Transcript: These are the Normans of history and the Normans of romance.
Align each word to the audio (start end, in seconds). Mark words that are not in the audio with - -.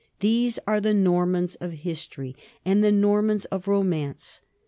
These 0.19 0.57
are 0.65 0.81
the 0.81 0.95
Normans 0.95 1.53
of 1.61 1.73
history 1.73 2.35
and 2.65 2.83
the 2.83 2.91
Normans 2.91 3.45
of 3.45 3.67
romance. 3.67 4.41